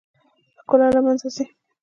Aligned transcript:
ښکلا 0.61 0.87
له 0.95 1.01
منځه 1.05 1.27
ځي. 1.35 1.45